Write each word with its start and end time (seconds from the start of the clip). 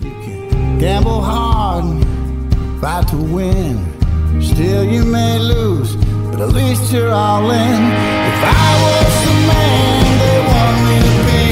Gamble 0.00 1.20
hard, 1.20 1.84
fight 2.80 3.06
to 3.08 3.16
win. 3.16 3.84
Still, 4.40 4.82
you 4.84 5.04
may 5.04 5.38
lose, 5.38 5.94
but 6.30 6.40
at 6.40 6.48
least 6.50 6.90
you're 6.90 7.10
all 7.10 7.50
in. 7.50 7.58
If 7.58 8.40
I 8.42 8.72
was 8.82 9.24
the 9.26 9.34
man 9.46 10.18
they 10.18 10.38
want 10.48 10.78
me 10.88 10.96
to 11.04 11.14
be, 11.28 11.42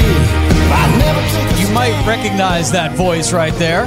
I'd 0.73 0.93
never 0.97 1.61
You 1.61 1.71
might 1.75 2.07
recognize 2.07 2.71
that 2.71 2.95
voice 2.95 3.31
right 3.31 3.53
there. 3.55 3.85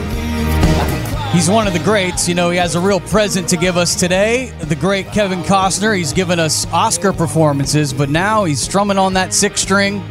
He's 1.32 1.50
one 1.50 1.66
of 1.66 1.72
the 1.72 1.80
greats. 1.80 2.28
You 2.28 2.36
know, 2.36 2.50
he 2.50 2.58
has 2.58 2.76
a 2.76 2.80
real 2.80 3.00
present 3.00 3.48
to 3.48 3.56
give 3.56 3.76
us 3.76 3.96
today. 3.96 4.52
The 4.60 4.76
great 4.76 5.06
Kevin 5.06 5.40
Costner. 5.40 5.96
He's 5.96 6.12
given 6.12 6.38
us 6.38 6.70
Oscar 6.72 7.12
performances, 7.12 7.92
but 7.92 8.10
now 8.10 8.44
he's 8.44 8.60
strumming 8.60 8.98
on 8.98 9.14
that 9.14 9.34
six 9.34 9.60
string, 9.60 10.04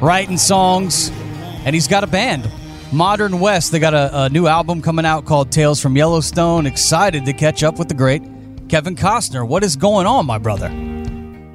writing 0.00 0.36
songs, 0.36 1.10
and 1.64 1.74
he's 1.74 1.88
got 1.88 2.04
a 2.04 2.06
band. 2.06 2.48
Modern 2.92 3.40
West, 3.40 3.72
they 3.72 3.78
got 3.78 3.94
a, 3.94 4.24
a 4.24 4.28
new 4.28 4.46
album 4.46 4.80
coming 4.80 5.04
out 5.04 5.24
called 5.24 5.50
Tales 5.50 5.80
from 5.80 5.96
Yellowstone. 5.96 6.66
Excited 6.66 7.24
to 7.24 7.32
catch 7.32 7.64
up 7.64 7.78
with 7.78 7.88
the 7.88 7.94
great 7.94 8.22
Kevin 8.68 8.94
Costner. 8.94 9.46
What 9.46 9.64
is 9.64 9.74
going 9.74 10.06
on, 10.06 10.24
my 10.24 10.38
brother? 10.38 10.68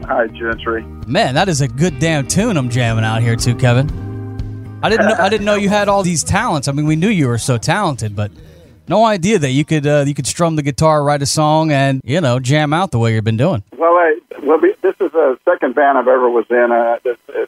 Hi, 0.05 0.28
Gentry. 0.28 0.83
Man, 1.08 1.36
that 1.36 1.47
is 1.47 1.61
a 1.61 1.67
good 1.67 2.00
damn 2.00 2.28
tune 2.28 2.58
I'm 2.58 2.70
jamming 2.70 3.05
out 3.05 3.22
here 3.22 3.38
too, 3.38 3.55
Kevin. 3.55 3.89
I 4.83 4.89
didn't 4.89 5.08
know, 5.08 5.16
I 5.17 5.30
didn't 5.30 5.45
know 5.45 5.55
you 5.55 5.70
had 5.70 5.88
all 5.88 6.03
these 6.03 6.23
talents. 6.23 6.67
I 6.67 6.73
mean, 6.73 6.86
we 6.86 6.95
knew 6.95 7.09
you 7.09 7.28
were 7.28 7.38
so 7.38 7.58
talented, 7.58 8.16
but 8.16 8.31
no 8.88 9.05
idea 9.05 9.39
that 9.39 9.52
you 9.52 9.64
could 9.64 9.88
uh, 9.88 10.03
you 10.05 10.14
could 10.14 10.27
strum 10.27 10.58
the 10.58 10.64
guitar, 10.64 11.03
write 11.03 11.22
a 11.22 11.25
song, 11.25 11.72
and 11.72 12.02
you 12.03 12.20
know 12.20 12.39
jam 12.39 12.73
out 12.73 12.92
the 12.92 13.00
way 13.00 13.14
you've 13.14 13.23
been 13.23 13.38
doing. 13.38 13.64
Well, 13.77 13.94
I, 13.94 14.20
well, 14.52 14.59
this 14.81 14.95
is 14.99 15.11
the 15.13 15.39
second 15.45 15.75
band 15.75 15.97
I've 15.97 16.07
ever 16.07 16.30
was 16.30 16.45
in, 16.49 16.71
uh, 16.71 16.97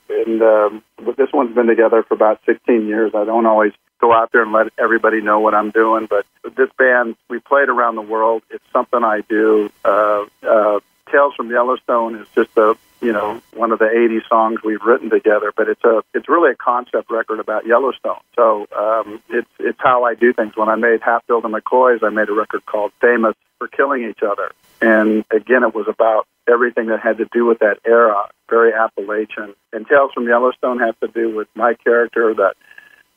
and 0.09 0.41
um, 0.41 0.83
this 1.17 1.33
one's 1.33 1.53
been 1.53 1.67
together 1.67 2.01
for 2.03 2.13
about 2.13 2.39
16 2.45 2.87
years. 2.87 3.11
I 3.13 3.25
don't 3.25 3.45
always 3.45 3.73
go 3.99 4.13
out 4.13 4.31
there 4.31 4.43
and 4.43 4.53
let 4.53 4.67
everybody 4.79 5.21
know 5.21 5.41
what 5.41 5.53
I'm 5.53 5.71
doing, 5.71 6.07
but 6.09 6.25
this 6.55 6.69
band 6.77 7.15
we 7.29 7.39
played 7.39 7.67
around 7.67 7.95
the 7.95 8.01
world. 8.01 8.43
It's 8.49 8.63
something 8.71 9.03
I 9.03 9.21
do. 9.27 9.69
Uh, 9.83 10.25
uh, 10.47 10.79
Tales 11.11 11.35
from 11.35 11.49
Yellowstone 11.49 12.15
is 12.15 12.27
just 12.33 12.57
a 12.57 12.75
you 13.01 13.11
know 13.11 13.41
one 13.53 13.73
of 13.73 13.79
the 13.79 13.89
80 13.89 14.21
songs 14.29 14.59
we've 14.63 14.81
written 14.81 15.09
together, 15.09 15.51
but 15.55 15.67
it's 15.67 15.83
a 15.83 16.03
it's 16.13 16.29
really 16.29 16.51
a 16.51 16.55
concept 16.55 17.11
record 17.11 17.41
about 17.41 17.65
Yellowstone. 17.65 18.21
So 18.35 18.65
um, 18.77 19.21
it's 19.29 19.49
it's 19.59 19.79
how 19.79 20.05
I 20.05 20.15
do 20.15 20.31
things. 20.31 20.55
When 20.55 20.69
I 20.69 20.75
made 20.75 21.01
Hatfield 21.01 21.43
and 21.43 21.53
McCoys, 21.53 22.01
I 22.01 22.09
made 22.09 22.29
a 22.29 22.33
record 22.33 22.65
called 22.65 22.93
Famous 23.01 23.35
for 23.57 23.67
Killing 23.67 24.09
Each 24.09 24.23
Other, 24.23 24.51
and 24.83 25.23
again, 25.31 25.63
it 25.63 25.73
was 25.73 25.85
about 25.87 26.27
everything 26.47 26.87
that 26.87 26.99
had 26.99 27.17
to 27.19 27.25
do 27.31 27.45
with 27.45 27.59
that 27.59 27.79
era, 27.85 28.27
very 28.49 28.73
Appalachian. 28.73 29.55
And 29.71 29.87
Tales 29.87 30.11
from 30.13 30.27
Yellowstone 30.27 30.79
has 30.79 30.93
to 31.01 31.07
do 31.07 31.33
with 31.33 31.47
my 31.55 31.75
character, 31.75 32.33
that 32.33 32.55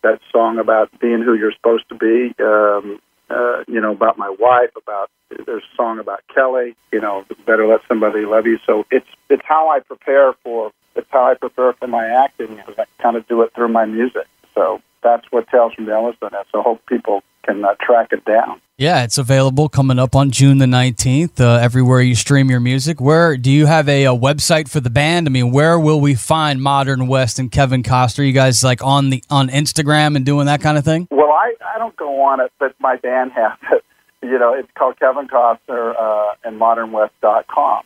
that 0.03 0.20
song 0.31 0.59
about 0.59 0.97
being 1.00 1.22
who 1.22 1.34
you're 1.34 1.53
supposed 1.53 1.89
to 1.89 1.97
be. 1.97 2.33
Um, 2.42 3.00
uh, 3.28 3.64
you 3.67 3.81
know, 3.81 3.91
about 3.91 4.17
my 4.17 4.33
wife, 4.39 4.70
about 4.77 5.11
there's 5.28 5.64
a 5.64 5.77
song 5.77 5.98
about 5.98 6.20
Kelly, 6.33 6.77
you 6.92 7.00
know, 7.00 7.25
better 7.44 7.67
let 7.67 7.81
somebody 7.89 8.25
love 8.25 8.47
you. 8.47 8.59
So 8.64 8.87
it's 8.92 9.09
it's 9.28 9.42
how 9.44 9.69
I 9.69 9.81
prepare 9.81 10.34
for 10.44 10.71
it's 10.94 11.09
how 11.10 11.26
I 11.26 11.34
prepare 11.34 11.72
for 11.72 11.88
my 11.88 12.06
acting 12.06 12.60
I 12.78 12.84
kind 13.03 13.16
of 13.16 13.26
do 13.26 13.43
it 13.43 13.53
through 13.56 13.69
my 13.69 13.84
music. 13.84 14.28
So 14.55 14.81
that's 15.03 15.26
what 15.32 15.49
Tales 15.49 15.75
from 15.75 15.87
Yellowstone 15.87 16.34
is. 16.34 16.47
So 16.53 16.60
I 16.60 16.62
hope 16.62 16.87
people 16.87 17.25
can 17.47 17.65
uh, 17.65 17.75
track 17.81 18.09
it 18.11 18.25
down. 18.25 18.61
Yeah, 18.79 19.05
it's 19.05 19.17
available 19.17 19.71
coming 19.71 19.99
up 19.99 20.15
on 20.15 20.31
June 20.31 20.59
the 20.59 20.67
19th, 20.67 21.41
uh, 21.41 21.59
everywhere 21.62 22.03
you 22.03 22.15
stream 22.15 22.51
your 22.51 22.61
music. 22.61 23.01
Where 23.01 23.39
do 23.39 23.51
you 23.51 23.65
have 23.65 23.89
a, 23.89 24.05
a 24.05 24.15
website 24.15 24.69
for 24.69 24.81
the 24.81 24.91
band? 24.91 25.27
I 25.27 25.31
mean, 25.31 25.51
where 25.51 25.81
will 25.81 25.99
we 25.99 26.15
find 26.15 26.61
Modern 26.61 27.06
West 27.06 27.39
and 27.39 27.51
Kevin 27.51 27.83
Costner? 27.83 28.27
You 28.27 28.35
guys 28.35 28.62
like 28.62 28.85
on 28.85 29.09
the 29.09 29.25
on 29.31 29.49
Instagram 29.49 30.15
and 30.15 30.27
doing 30.27 30.45
that 30.45 30.61
kind 30.61 30.77
of 30.77 30.85
thing? 30.85 31.09
Well, 31.11 31.31
I, 31.31 31.55
I 31.75 31.79
don't 31.79 31.97
go 31.97 32.21
on 32.21 32.41
it, 32.41 32.53
but 32.59 32.75
my 32.79 32.97
band 32.97 33.33
has 33.33 33.53
it. 33.73 33.83
You 34.23 34.41
know, 34.41 34.55
it's 34.55 34.69
called 34.77 34.99
Kevin 34.99 35.29
Costner 35.29 35.95
uh, 35.97 36.35
and 36.43 36.59
ModernWest.com. 36.59 37.85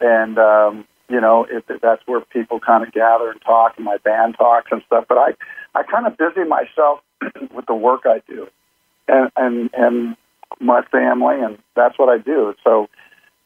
And, 0.00 0.38
um, 0.38 0.86
you 1.10 1.20
know, 1.20 1.44
it, 1.44 1.64
that's 1.82 2.00
where 2.06 2.20
people 2.20 2.58
kind 2.58 2.86
of 2.86 2.92
gather 2.94 3.30
and 3.30 3.42
talk, 3.42 3.74
and 3.76 3.84
my 3.84 3.98
band 3.98 4.36
talks 4.38 4.68
and 4.70 4.82
stuff. 4.86 5.04
But 5.08 5.18
I, 5.18 5.34
I 5.74 5.82
kind 5.82 6.06
of 6.06 6.16
busy 6.16 6.48
myself 6.48 7.00
with 7.54 7.66
the 7.66 7.74
work 7.74 8.02
I 8.06 8.22
do 8.26 8.48
and, 9.08 9.30
and, 9.36 9.70
and 9.74 10.16
my 10.60 10.82
family, 10.82 11.40
and 11.40 11.58
that's 11.74 11.98
what 11.98 12.08
I 12.08 12.18
do. 12.18 12.54
So, 12.64 12.88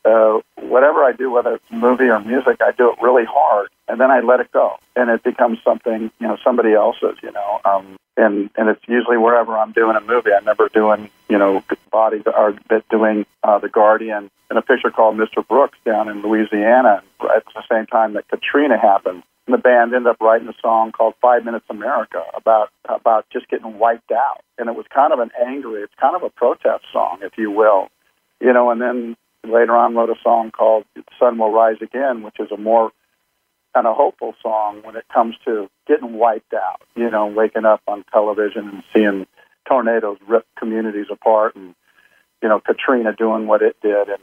uh, 0.05 0.41
whatever 0.57 1.05
I 1.05 1.13
do, 1.13 1.31
whether 1.31 1.55
it's 1.55 1.71
movie 1.71 2.09
or 2.09 2.21
music, 2.21 2.61
I 2.61 2.73
do 2.73 2.93
it 2.93 3.03
really 3.03 3.25
hard, 3.25 3.69
and 3.89 4.01
then 4.01 4.11
I 4.11 4.21
let 4.21 4.41
it 4.41 4.51
go, 4.53 4.79
and 4.97 5.11
it 5.11 5.23
becomes 5.23 5.59
something 5.65 6.11
you 6.19 6.27
know 6.27 6.39
somebody 6.43 6.73
else's, 6.73 7.17
you 7.23 7.33
know. 7.33 7.61
Um, 7.65 7.97
and 8.17 8.51
and 8.57 8.69
it's 8.69 8.83
usually 8.89 9.17
wherever 9.17 9.57
I'm 9.57 9.73
doing 9.73 9.97
a 9.97 10.01
movie. 10.01 10.31
I 10.33 10.39
remember 10.39 10.69
doing 10.69 11.11
you 11.29 11.39
know 11.39 11.63
body 11.91 12.23
or 12.27 12.57
doing 12.91 13.27
uh, 13.43 13.59
the 13.59 13.69
Guardian 13.69 14.31
in 14.51 14.57
a 14.57 14.63
picture 14.63 14.91
called 14.91 15.17
Mr. 15.17 15.47
Brooks 15.47 15.79
down 15.85 16.09
in 16.09 16.23
Louisiana 16.23 17.03
at 17.35 17.45
the 17.55 17.63
same 17.71 17.87
time 17.87 18.15
that 18.15 18.29
Katrina 18.29 18.79
happened. 18.79 19.23
And 19.49 19.55
the 19.55 19.63
band 19.63 19.95
ended 19.95 20.11
up 20.11 20.21
writing 20.21 20.47
a 20.47 20.53
song 20.61 20.93
called 20.93 21.15
Five 21.23 21.43
Minutes 21.43 21.65
America 21.71 22.23
about 22.35 22.69
about 22.85 23.25
just 23.33 23.49
getting 23.49 23.79
wiped 23.79 24.13
out, 24.13 24.43
and 24.59 24.69
it 24.69 24.77
was 24.77 24.85
kind 24.95 25.11
of 25.11 25.21
an 25.21 25.31
angry, 25.43 25.81
it's 25.81 25.95
kind 25.99 26.15
of 26.15 26.23
a 26.23 26.29
protest 26.29 26.85
song, 26.93 27.21
if 27.23 27.33
you 27.39 27.51
will, 27.51 27.89
you 28.43 28.53
know. 28.53 28.71
And 28.71 28.79
then 28.79 29.17
later 29.43 29.75
on 29.75 29.95
wrote 29.95 30.11
a 30.11 30.21
song 30.23 30.51
called 30.51 30.85
The 30.95 31.03
Sun 31.19 31.39
Will 31.39 31.51
Rise 31.51 31.79
Again, 31.81 32.23
which 32.23 32.39
is 32.39 32.51
a 32.53 32.59
more 32.59 32.93
kind 33.73 33.87
of 33.87 33.97
hopeful 33.97 34.35
song 34.43 34.83
when 34.83 34.97
it 34.97 35.07
comes 35.11 35.35
to 35.47 35.71
getting 35.87 36.19
wiped 36.19 36.53
out, 36.53 36.83
you 36.95 37.11
know, 37.11 37.29
waking 37.29 37.65
up 37.65 37.81
on 37.89 38.05
television 38.13 38.69
and 38.69 38.83
seeing 38.93 39.27
tornadoes 39.67 40.19
rip 40.27 40.45
communities 40.59 41.07
apart 41.11 41.57
and, 41.57 41.75
you 42.43 42.51
know, 42.51 42.61
Katrina 42.61 43.15
doing 43.15 43.47
what 43.47 43.63
it 43.63 43.77
did. 43.81 44.11
And, 44.11 44.23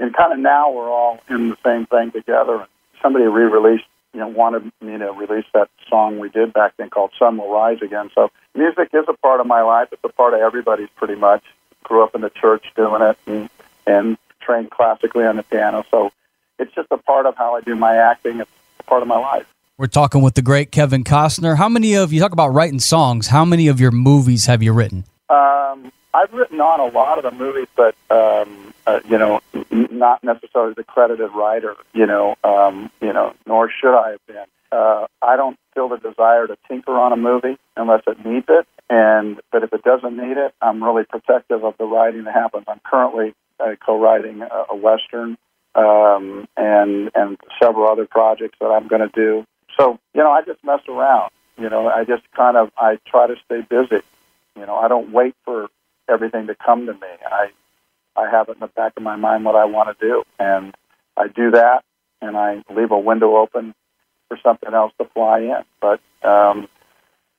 and 0.00 0.16
kind 0.16 0.32
of 0.32 0.40
now 0.40 0.72
we're 0.72 0.90
all 0.90 1.20
in 1.28 1.50
the 1.50 1.56
same 1.64 1.86
thing 1.86 2.10
together. 2.10 2.66
Somebody 3.00 3.26
re-released, 3.26 3.84
you 4.12 4.20
know, 4.20 4.28
wanted 4.28 4.64
me 4.80 4.98
to 4.98 5.12
release 5.12 5.46
that 5.54 5.68
song 5.88 6.18
we 6.18 6.28
did 6.28 6.52
back 6.52 6.74
then 6.76 6.90
called 6.90 7.12
Sun 7.18 7.36
Will 7.36 7.52
Rise 7.52 7.82
Again. 7.82 8.10
So 8.14 8.30
music 8.54 8.90
is 8.92 9.04
a 9.08 9.14
part 9.14 9.40
of 9.40 9.46
my 9.46 9.62
life. 9.62 9.88
It's 9.92 10.02
a 10.04 10.08
part 10.08 10.34
of 10.34 10.40
everybody's 10.40 10.88
pretty 10.96 11.14
much. 11.14 11.42
Grew 11.84 12.02
up 12.02 12.14
in 12.14 12.20
the 12.20 12.30
church 12.30 12.66
doing 12.74 13.02
it 13.02 13.18
and, 13.26 13.50
and 13.86 14.18
trained 14.40 14.70
classically 14.70 15.24
on 15.24 15.36
the 15.36 15.42
piano. 15.42 15.84
So 15.90 16.10
it's 16.58 16.74
just 16.74 16.88
a 16.90 16.98
part 16.98 17.26
of 17.26 17.36
how 17.36 17.54
I 17.54 17.60
do 17.60 17.76
my 17.76 17.96
acting. 17.96 18.40
It's 18.40 18.50
a 18.80 18.82
part 18.84 19.02
of 19.02 19.08
my 19.08 19.18
life. 19.18 19.46
We're 19.76 19.86
talking 19.86 20.22
with 20.22 20.34
the 20.34 20.42
great 20.42 20.72
Kevin 20.72 21.04
Costner. 21.04 21.56
How 21.56 21.68
many 21.68 21.94
of 21.94 22.12
you 22.12 22.18
talk 22.18 22.32
about 22.32 22.48
writing 22.48 22.80
songs? 22.80 23.28
How 23.28 23.44
many 23.44 23.68
of 23.68 23.80
your 23.80 23.92
movies 23.92 24.46
have 24.46 24.60
you 24.60 24.72
written? 24.72 25.04
Um, 25.30 25.92
I've 26.14 26.32
written 26.32 26.60
on 26.60 26.80
a 26.80 26.92
lot 26.92 27.18
of 27.18 27.24
the 27.24 27.36
movies, 27.36 27.68
but 27.76 27.94
um, 28.10 28.72
uh, 28.86 29.00
you 29.08 29.18
know, 29.18 29.40
not 29.70 30.24
necessarily 30.24 30.74
the 30.74 30.84
credited 30.84 31.30
writer. 31.34 31.76
You 31.92 32.06
know, 32.06 32.36
um, 32.44 32.90
you 33.00 33.12
know, 33.12 33.34
nor 33.46 33.70
should 33.70 33.96
I 33.96 34.12
have 34.12 34.26
been. 34.26 34.46
Uh, 34.70 35.06
I 35.22 35.36
don't 35.36 35.58
feel 35.74 35.88
the 35.88 35.96
desire 35.96 36.46
to 36.46 36.56
tinker 36.68 36.92
on 36.92 37.12
a 37.12 37.16
movie 37.16 37.56
unless 37.76 38.02
it 38.06 38.24
needs 38.24 38.46
it. 38.48 38.66
And 38.90 39.40
but 39.52 39.62
if 39.62 39.72
it 39.72 39.82
doesn't 39.82 40.16
need 40.16 40.36
it, 40.36 40.54
I'm 40.62 40.82
really 40.82 41.04
protective 41.04 41.64
of 41.64 41.74
the 41.78 41.84
writing 41.84 42.24
that 42.24 42.34
happens. 42.34 42.64
I'm 42.68 42.80
currently 42.84 43.34
uh, 43.60 43.74
co-writing 43.84 44.42
a, 44.42 44.64
a 44.70 44.76
western 44.76 45.36
um, 45.74 46.48
and 46.56 47.10
and 47.14 47.38
several 47.62 47.88
other 47.88 48.06
projects 48.06 48.58
that 48.60 48.68
I'm 48.68 48.88
going 48.88 49.02
to 49.02 49.10
do. 49.14 49.44
So 49.78 49.98
you 50.14 50.22
know, 50.22 50.30
I 50.30 50.42
just 50.42 50.64
mess 50.64 50.80
around. 50.88 51.30
You 51.58 51.68
know, 51.68 51.88
I 51.88 52.04
just 52.04 52.22
kind 52.34 52.56
of 52.56 52.70
I 52.78 52.98
try 53.06 53.26
to 53.26 53.34
stay 53.44 53.60
busy. 53.60 54.02
You 54.56 54.66
know, 54.66 54.76
I 54.76 54.88
don't 54.88 55.12
wait 55.12 55.34
for 55.44 55.68
everything 56.08 56.46
to 56.46 56.54
come 56.54 56.86
to 56.86 56.92
me. 56.92 57.08
I 57.30 57.50
I 58.16 58.30
have 58.30 58.48
it 58.48 58.52
in 58.52 58.60
the 58.60 58.66
back 58.68 58.94
of 58.96 59.02
my 59.02 59.16
mind 59.16 59.44
what 59.44 59.54
I 59.54 59.64
want 59.64 59.96
to 59.96 60.06
do, 60.06 60.24
and 60.38 60.74
I 61.16 61.28
do 61.28 61.52
that, 61.52 61.84
and 62.20 62.36
I 62.36 62.62
leave 62.74 62.90
a 62.90 62.98
window 62.98 63.36
open 63.36 63.74
for 64.28 64.38
something 64.42 64.74
else 64.74 64.92
to 65.00 65.08
fly 65.14 65.40
in. 65.40 65.62
But 65.80 66.00
um, 66.28 66.68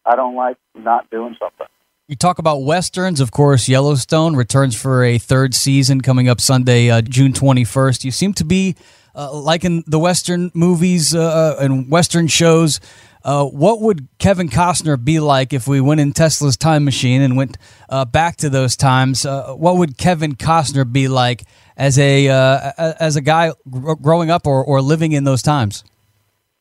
I 0.06 0.16
don't 0.16 0.36
like 0.36 0.57
not 0.75 1.10
doing 1.10 1.36
something. 1.39 1.68
You 2.07 2.16
talk 2.16 2.39
about 2.39 2.63
westerns, 2.63 3.19
of 3.19 3.31
course. 3.31 3.69
Yellowstone 3.69 4.36
returns 4.36 4.75
for 4.75 5.04
a 5.04 5.18
third 5.18 5.54
season 5.54 6.01
coming 6.01 6.27
up 6.27 6.42
Sunday, 6.42 6.89
uh, 6.89 7.01
June 7.01 7.33
twenty 7.33 7.63
first. 7.63 8.04
You 8.04 8.12
seem 8.12 8.33
to 8.36 8.45
be 8.45 8.75
uh, 9.13 9.31
liking 9.33 9.83
the 9.86 10.00
western 10.00 10.50
movies 10.54 11.13
uh, 11.13 11.57
and 11.60 11.89
western 11.92 12.27
shows. 12.27 12.80
Uh, 13.24 13.45
what 13.45 13.81
would 13.81 14.07
Kevin 14.18 14.48
Costner 14.48 15.04
be 15.04 15.19
like 15.19 15.51
if 15.51 15.68
we 15.68 15.81
went 15.81 16.00
in 16.00 16.13
Tesla's 16.13 16.56
time 16.56 16.86
machine 16.86 17.21
and 17.21 17.36
went 17.36 17.57
uh, 17.89 18.06
back 18.06 18.38
to 18.38 18.50
those 18.50 18.77
times? 18.77 19.25
Uh, 19.25 19.54
what 19.54 19.77
would 19.77 19.98
Kevin 19.98 20.36
Costner 20.36 20.89
be 20.89 21.07
like 21.10 21.44
as 21.75 22.00
a 22.00 22.30
uh, 22.30 22.71
as 22.77 23.18
a 23.18 23.21
guy 23.21 23.51
growing 23.69 24.30
up 24.30 24.48
or, 24.48 24.63
or 24.63 24.81
living 24.81 25.12
in 25.12 25.25
those 25.25 25.42
times? 25.42 25.83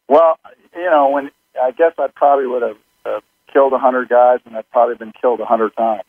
Well, 0.09 0.39
you 0.75 0.91
know, 0.91 1.11
when 1.11 1.31
I 1.63 1.71
guess 1.71 1.93
I 1.99 2.09
probably 2.09 2.47
would 2.47 2.63
have 2.63 2.77
uh, 3.07 3.21
killed 3.53 3.73
a 3.73 3.79
hundred 3.79 4.09
guys, 4.09 4.41
and 4.45 4.57
I'd 4.57 4.69
probably 4.71 4.97
been 4.97 5.13
killed 5.21 5.41
a 5.41 5.45
hundred 5.45 5.77
times. 5.77 6.03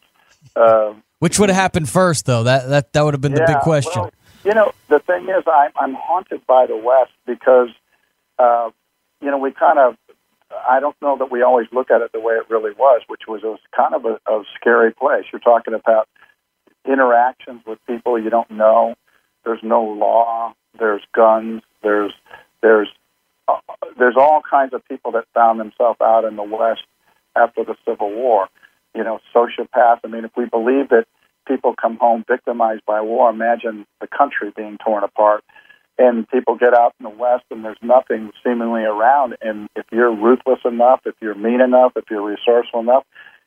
Um, 0.55 1.03
Which 1.19 1.37
would 1.37 1.49
have 1.49 1.57
happened 1.57 1.89
first, 1.89 2.25
though? 2.25 2.43
That 2.43 2.69
that 2.69 2.93
that 2.93 3.03
would 3.03 3.13
have 3.13 3.21
been 3.21 3.33
yeah, 3.33 3.45
the 3.45 3.53
big 3.53 3.61
question. 3.61 4.01
Well, 4.01 4.11
you 4.43 4.53
know, 4.53 4.71
the 4.87 4.99
thing 4.99 5.25
is, 5.25 5.43
I'm 5.45 5.71
I'm 5.75 5.93
haunted 5.93 6.47
by 6.47 6.65
the 6.65 6.77
West 6.77 7.11
because, 7.27 7.69
uh, 8.39 8.71
you 9.21 9.29
know, 9.29 9.37
we 9.37 9.51
kind 9.51 9.77
of. 9.77 9.95
I 10.51 10.79
don't 10.79 10.95
know 11.01 11.17
that 11.17 11.31
we 11.31 11.41
always 11.41 11.67
look 11.71 11.91
at 11.91 12.01
it 12.01 12.11
the 12.11 12.19
way 12.19 12.33
it 12.33 12.49
really 12.49 12.71
was, 12.71 13.01
which 13.07 13.21
was 13.27 13.41
was 13.43 13.59
kind 13.75 13.93
of 13.93 14.05
a, 14.05 14.19
a 14.31 14.43
scary 14.55 14.93
place. 14.93 15.25
You're 15.31 15.39
talking 15.39 15.73
about 15.73 16.07
interactions 16.85 17.61
with 17.65 17.79
people 17.85 18.19
you 18.19 18.29
don't 18.29 18.49
know. 18.49 18.95
There's 19.45 19.61
no 19.63 19.83
law. 19.83 20.53
There's 20.77 21.01
guns. 21.13 21.61
There's 21.83 22.13
there's 22.61 22.89
uh, 23.47 23.59
there's 23.97 24.15
all 24.17 24.41
kinds 24.49 24.73
of 24.73 24.83
people 24.87 25.11
that 25.13 25.25
found 25.33 25.59
themselves 25.59 25.99
out 26.01 26.25
in 26.25 26.35
the 26.35 26.43
West 26.43 26.81
after 27.35 27.63
the 27.63 27.75
Civil 27.87 28.11
War. 28.13 28.47
You 28.95 29.03
know, 29.03 29.19
sociopaths. 29.35 29.99
I 30.03 30.07
mean, 30.07 30.25
if 30.25 30.31
we 30.35 30.45
believe 30.45 30.89
that 30.89 31.05
people 31.47 31.75
come 31.79 31.97
home 31.97 32.23
victimized 32.27 32.85
by 32.85 33.01
war, 33.01 33.29
imagine 33.29 33.85
the 34.01 34.07
country 34.07 34.51
being 34.55 34.77
torn 34.83 35.03
apart. 35.03 35.43
And 35.99 36.27
people 36.29 36.55
get 36.55 36.73
out 36.73 36.95
in 36.99 37.03
the 37.03 37.09
West 37.09 37.43
and 37.51 37.63
there's 37.63 37.77
nothing 37.83 38.31
seemingly 38.43 38.83
around. 38.83 39.35
And 39.41 39.69
if 39.75 39.85
you're 39.91 40.15
ruthless 40.15 40.59
enough, 40.65 41.01
if 41.05 41.15
you're 41.21 41.35
mean 41.35 41.61
enough, 41.61 41.91
if 41.95 42.05
you're 42.09 42.23
resourceful 42.23 42.79
enough, 42.79 43.03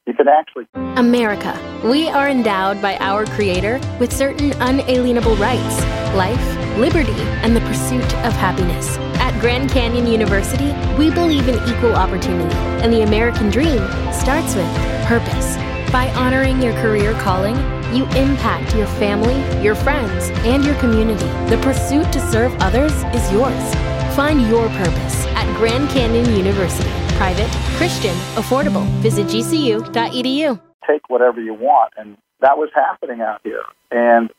you 0.06 0.12
can 0.12 0.28
actually. 0.28 0.66
America. 0.74 1.58
We 1.84 2.08
are 2.08 2.28
endowed 2.28 2.82
by 2.82 2.96
our 2.98 3.24
Creator 3.24 3.80
with 3.98 4.12
certain 4.12 4.52
unalienable 4.60 5.36
rights 5.36 5.80
life, 6.14 6.76
liberty, 6.76 7.10
and 7.42 7.56
the 7.56 7.60
pursuit 7.62 8.04
of 8.24 8.32
happiness. 8.34 8.98
At 9.18 9.38
Grand 9.40 9.70
Canyon 9.70 10.06
University, 10.06 10.72
we 10.98 11.10
believe 11.10 11.48
in 11.48 11.54
equal 11.68 11.94
opportunity, 11.94 12.54
and 12.82 12.92
the 12.92 13.02
American 13.02 13.50
dream 13.50 13.80
starts 14.12 14.54
with 14.54 14.68
purpose. 15.06 15.56
By 15.90 16.10
honoring 16.14 16.62
your 16.62 16.74
career 16.74 17.12
calling, 17.14 17.56
you 17.94 18.04
impact 18.16 18.74
your 18.74 18.86
family, 18.86 19.36
your 19.62 19.74
friends, 19.74 20.30
and 20.44 20.64
your 20.64 20.74
community. 20.76 21.26
The 21.48 21.60
pursuit 21.62 22.12
to 22.12 22.20
serve 22.20 22.54
others 22.60 22.92
is 23.14 23.30
yours. 23.32 23.74
Find 24.16 24.42
your 24.48 24.68
purpose 24.68 25.26
at 25.26 25.56
Grand 25.56 25.88
Canyon 25.90 26.34
University. 26.36 26.90
Private, 27.16 27.50
Christian, 27.76 28.14
affordable. 28.34 28.84
Visit 29.00 29.26
gcu.edu. 29.26 30.60
Take 30.86 31.08
whatever 31.08 31.40
you 31.40 31.54
want. 31.54 31.92
And 31.96 32.16
that 32.40 32.58
was 32.58 32.70
happening 32.74 33.20
out 33.20 33.40
here. 33.44 33.64
And, 33.90 34.30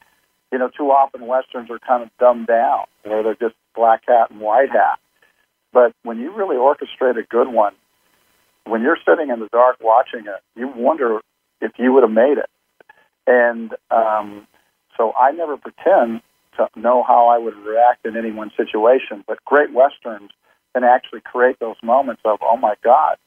you 0.51 0.59
know, 0.59 0.69
too 0.69 0.91
often 0.91 1.25
Westerns 1.25 1.69
are 1.71 1.79
kind 1.79 2.03
of 2.03 2.09
dumbed 2.19 2.47
down, 2.47 2.85
where 3.03 3.23
they're 3.23 3.35
just 3.35 3.55
black 3.75 4.03
hat 4.07 4.31
and 4.31 4.39
white 4.39 4.69
hat. 4.69 4.99
But 5.71 5.93
when 6.03 6.19
you 6.19 6.31
really 6.31 6.55
orchestrate 6.55 7.17
a 7.17 7.23
good 7.27 7.47
one, 7.47 7.73
when 8.65 8.81
you're 8.81 8.97
sitting 9.07 9.29
in 9.29 9.39
the 9.39 9.49
dark 9.51 9.77
watching 9.81 10.27
it, 10.27 10.41
you 10.55 10.71
wonder 10.75 11.19
if 11.61 11.71
you 11.77 11.91
would 11.93 12.03
have 12.03 12.11
made 12.11 12.37
it. 12.37 12.49
And 13.27 13.73
um, 13.91 14.47
so 14.97 15.13
I 15.13 15.31
never 15.31 15.57
pretend 15.57 16.21
to 16.57 16.67
know 16.75 17.03
how 17.03 17.27
I 17.27 17.37
would 17.37 17.55
react 17.55 18.05
in 18.05 18.15
any 18.15 18.31
one 18.31 18.51
situation. 18.55 19.23
But 19.27 19.43
great 19.45 19.73
westerns 19.73 20.31
can 20.73 20.83
actually 20.83 21.21
create 21.21 21.59
those 21.59 21.77
moments 21.83 22.21
of, 22.25 22.39
oh 22.41 22.57
my 22.57 22.75
God, 22.83 23.17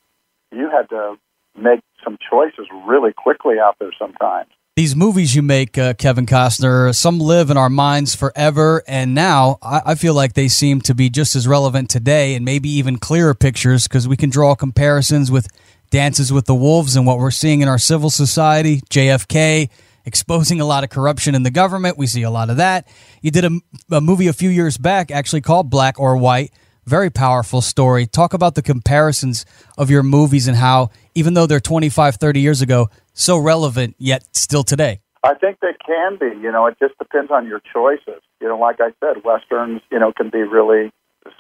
you 0.52 0.70
had 0.70 0.88
to 0.90 1.16
make 1.56 1.81
some 2.04 2.19
choices 2.31 2.66
really 2.87 3.12
quickly 3.12 3.56
out 3.58 3.76
there 3.78 3.93
sometimes. 3.98 4.50
These 4.76 4.94
movies 4.94 5.34
you 5.34 5.40
make, 5.40 5.78
uh, 5.78 5.94
Kevin 5.94 6.26
Costner, 6.26 6.94
some 6.94 7.19
live 7.19 7.48
in 7.48 7.56
our 7.56 7.70
minds 7.70 8.14
forever. 8.14 8.82
And 8.87 9.14
now 9.14 9.56
I, 9.62 9.81
I 9.87 9.94
feel 9.94 10.12
like 10.12 10.34
they 10.34 10.48
seem 10.48 10.82
to 10.82 10.94
be 10.94 11.08
just 11.08 11.34
as 11.34 11.48
relevant 11.48 11.88
today 11.88 12.34
and 12.34 12.44
maybe 12.44 12.69
even 12.69 12.98
clearer 12.98 13.34
pictures 13.34 13.88
because 13.88 14.06
we 14.06 14.19
can 14.19 14.28
draw 14.28 14.54
comparisons 14.54 15.31
with 15.31 15.48
Dances 15.96 16.31
with 16.31 16.44
the 16.44 16.54
Wolves 16.54 16.94
and 16.94 17.06
what 17.06 17.16
we're 17.16 17.31
seeing 17.31 17.62
in 17.62 17.69
our 17.69 17.78
civil 17.78 18.10
society, 18.10 18.82
JFK 18.90 19.70
exposing 20.04 20.60
a 20.60 20.64
lot 20.66 20.84
of 20.84 20.90
corruption 20.90 21.34
in 21.34 21.43
the 21.43 21.50
government. 21.50 21.96
We 21.96 22.06
see 22.06 22.20
a 22.20 22.28
lot 22.28 22.50
of 22.50 22.58
that. 22.58 22.87
You 23.22 23.31
did 23.31 23.46
a, 23.46 23.50
a 23.90 24.02
movie 24.02 24.26
a 24.26 24.34
few 24.34 24.50
years 24.50 24.76
back 24.76 25.10
actually 25.10 25.40
called 25.40 25.70
Black 25.70 25.98
or 25.98 26.19
White. 26.19 26.52
Very 26.84 27.08
powerful 27.08 27.62
story. 27.62 28.06
Talk 28.06 28.34
about 28.34 28.56
the 28.56 28.60
comparisons 28.60 29.46
of 29.78 29.88
your 29.88 30.02
movies 30.02 30.46
and 30.48 30.58
how, 30.58 30.90
even 31.14 31.32
though 31.32 31.46
they're 31.46 31.60
25, 31.60 32.16
30 32.16 32.40
years 32.40 32.60
ago, 32.60 32.90
so 33.14 33.38
relevant 33.38 33.96
yet 33.98 34.37
still 34.37 34.64
today. 34.64 35.00
I 35.25 35.32
think 35.32 35.60
they 35.60 35.72
can 35.87 36.19
be. 36.19 36.26
You 36.43 36.52
know, 36.52 36.66
it 36.66 36.76
just 36.78 36.98
depends 36.98 37.31
on 37.31 37.46
your 37.46 37.62
choices. 37.72 38.20
You 38.43 38.48
know, 38.48 38.58
like 38.58 38.82
I 38.82 38.90
said, 39.00 39.25
westerns, 39.25 39.81
you 39.90 39.98
know, 39.98 40.12
can 40.12 40.28
be 40.28 40.43
really 40.43 40.93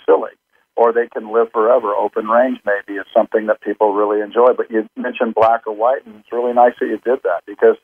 silly, 0.06 0.30
or 0.76 0.92
they 0.92 1.08
can 1.08 1.32
live 1.32 1.48
forever. 1.52 1.94
Open 1.94 2.26
range 2.26 2.58
maybe 2.64 2.98
is 2.98 3.06
something 3.14 3.46
that 3.46 3.60
people 3.62 3.94
really 3.94 4.20
enjoy. 4.20 4.52
But 4.56 4.70
you 4.70 4.88
mentioned 4.96 5.34
black 5.34 5.66
or 5.66 5.74
white, 5.74 6.04
and 6.06 6.16
it's 6.16 6.32
really 6.32 6.52
nice 6.52 6.74
that 6.80 6.86
you 6.86 6.98
did 6.98 7.22
that 7.24 7.42
because 7.46 7.76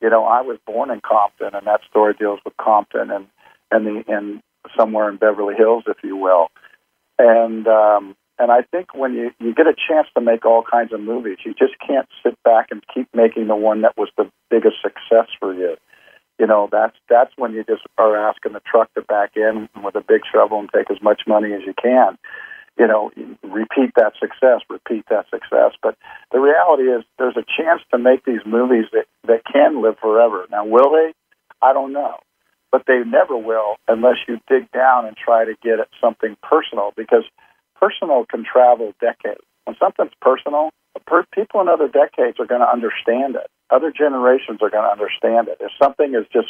you 0.00 0.10
know, 0.10 0.24
I 0.24 0.42
was 0.42 0.58
born 0.66 0.90
in 0.90 1.00
Compton, 1.00 1.54
and 1.54 1.66
that 1.66 1.80
story 1.88 2.14
deals 2.18 2.40
with 2.44 2.56
Compton 2.56 3.10
and 3.10 3.26
and 3.70 3.86
the 3.86 4.04
and 4.08 4.40
somewhere 4.76 5.08
in 5.08 5.16
Beverly 5.16 5.54
Hills, 5.56 5.84
if 5.86 5.98
you 6.04 6.16
will. 6.16 6.48
And 7.18 7.66
um, 7.66 8.16
and 8.38 8.52
I 8.52 8.62
think 8.62 8.94
when 8.94 9.14
you 9.14 9.30
you 9.40 9.54
get 9.54 9.66
a 9.66 9.74
chance 9.74 10.06
to 10.14 10.20
make 10.20 10.44
all 10.46 10.62
kinds 10.62 10.92
of 10.92 11.00
movies, 11.00 11.38
you 11.44 11.52
just 11.52 11.74
can't 11.84 12.08
sit 12.22 12.40
back 12.44 12.68
and 12.70 12.82
keep 12.94 13.08
making 13.14 13.48
the 13.48 13.56
one 13.56 13.82
that 13.82 13.96
was 13.96 14.08
the 14.16 14.30
biggest 14.50 14.76
success 14.82 15.28
for 15.40 15.52
you. 15.52 15.76
You 16.38 16.46
know, 16.46 16.68
that's 16.70 16.96
that's 17.08 17.32
when 17.36 17.52
you 17.52 17.64
just 17.64 17.82
are 17.96 18.16
asking 18.16 18.52
the 18.52 18.60
truck 18.60 18.92
to 18.94 19.02
back 19.02 19.32
in 19.36 19.68
with 19.82 19.96
a 19.96 20.00
big 20.00 20.22
shovel 20.32 20.60
and 20.60 20.70
take 20.74 20.90
as 20.90 21.02
much 21.02 21.22
money 21.26 21.52
as 21.52 21.62
you 21.66 21.74
can 21.74 22.18
you 22.78 22.86
know, 22.86 23.10
repeat 23.42 23.90
that 23.96 24.12
success, 24.20 24.62
repeat 24.70 25.04
that 25.10 25.26
success. 25.30 25.72
But 25.82 25.96
the 26.30 26.38
reality 26.38 26.84
is, 26.84 27.04
there's 27.18 27.36
a 27.36 27.44
chance 27.44 27.82
to 27.90 27.98
make 27.98 28.24
these 28.24 28.46
movies 28.46 28.86
that, 28.92 29.06
that 29.26 29.42
can 29.52 29.82
live 29.82 29.96
forever. 30.00 30.46
Now, 30.50 30.64
will 30.64 30.92
they? 30.92 31.12
I 31.60 31.72
don't 31.72 31.92
know. 31.92 32.18
But 32.70 32.84
they 32.86 33.00
never 33.04 33.36
will 33.36 33.76
unless 33.88 34.16
you 34.28 34.38
dig 34.48 34.70
down 34.70 35.06
and 35.06 35.16
try 35.16 35.44
to 35.44 35.54
get 35.60 35.80
at 35.80 35.88
something 36.00 36.36
personal 36.42 36.92
because 36.96 37.24
personal 37.80 38.24
can 38.26 38.44
travel 38.44 38.92
decades. 39.00 39.40
When 39.64 39.76
something's 39.80 40.14
personal, 40.20 40.70
people 41.34 41.60
in 41.60 41.68
other 41.68 41.88
decades 41.88 42.38
are 42.38 42.46
going 42.46 42.60
to 42.60 42.70
understand 42.70 43.36
it. 43.36 43.50
Other 43.70 43.92
generations 43.92 44.60
are 44.62 44.70
going 44.70 44.84
to 44.84 44.90
understand 44.90 45.48
it. 45.48 45.58
If 45.60 45.70
something 45.80 46.14
is 46.14 46.26
just, 46.32 46.48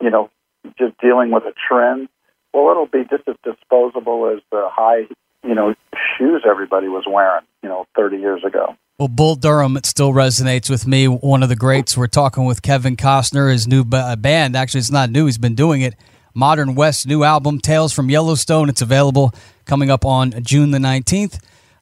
you 0.00 0.10
know, 0.10 0.30
just 0.78 0.98
dealing 0.98 1.30
with 1.30 1.44
a 1.44 1.52
trend, 1.68 2.08
well, 2.52 2.70
it'll 2.70 2.86
be 2.86 3.04
just 3.08 3.28
as 3.28 3.36
disposable 3.44 4.32
as 4.34 4.42
the 4.50 4.68
high 4.70 5.06
you 5.42 5.54
know, 5.54 5.74
shoes 6.18 6.42
everybody 6.48 6.88
was 6.88 7.04
wearing, 7.06 7.44
you 7.62 7.68
know, 7.68 7.86
30 7.96 8.18
years 8.18 8.44
ago. 8.44 8.76
Well, 8.98 9.08
Bull 9.08 9.36
Durham, 9.36 9.76
it 9.76 9.86
still 9.86 10.12
resonates 10.12 10.68
with 10.68 10.86
me. 10.86 11.08
One 11.08 11.42
of 11.42 11.48
the 11.48 11.56
greats. 11.56 11.96
We're 11.96 12.06
talking 12.06 12.44
with 12.44 12.60
Kevin 12.60 12.96
Costner, 12.96 13.50
his 13.50 13.66
new 13.66 13.84
uh, 13.92 14.16
band. 14.16 14.56
Actually, 14.56 14.80
it's 14.80 14.90
not 14.90 15.10
new. 15.10 15.26
He's 15.26 15.38
been 15.38 15.54
doing 15.54 15.80
it. 15.80 15.94
Modern 16.34 16.74
West 16.74 17.06
new 17.06 17.24
album, 17.24 17.58
Tales 17.58 17.92
from 17.92 18.10
Yellowstone. 18.10 18.68
It's 18.68 18.82
available 18.82 19.32
coming 19.64 19.90
up 19.90 20.04
on 20.04 20.32
June 20.42 20.70
the 20.70 20.78
19th. 20.78 21.40